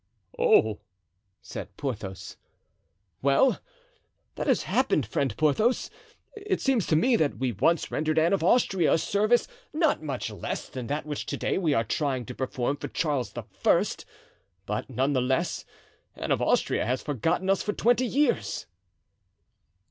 "Oh!" 0.39 0.79
said 1.43 1.77
Porthos. 1.77 2.35
"Well, 3.21 3.59
that 4.33 4.47
has 4.47 4.63
happened, 4.63 5.05
friend 5.05 5.37
Porthos. 5.37 5.91
It 6.35 6.59
seems 6.59 6.87
to 6.87 6.95
me 6.95 7.15
that 7.17 7.37
we 7.37 7.51
once 7.51 7.91
rendered 7.91 8.17
Anne 8.17 8.33
of 8.33 8.43
Austria 8.43 8.93
a 8.93 8.97
service 8.97 9.47
not 9.71 10.01
much 10.01 10.31
less 10.31 10.67
than 10.69 10.87
that 10.87 11.05
which 11.05 11.27
to 11.27 11.37
day 11.37 11.59
we 11.59 11.75
are 11.75 11.83
trying 11.83 12.25
to 12.25 12.33
perform 12.33 12.77
for 12.77 12.87
Charles 12.87 13.31
I.; 13.37 13.43
but, 14.65 14.89
none 14.89 15.13
the 15.13 15.21
less, 15.21 15.65
Anne 16.15 16.31
of 16.31 16.41
Austria 16.41 16.83
has 16.83 17.03
forgotten 17.03 17.47
us 17.47 17.61
for 17.61 17.73
twenty 17.73 18.07
years." 18.07 18.65